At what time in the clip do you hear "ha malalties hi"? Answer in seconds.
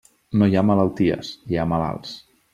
0.61-1.61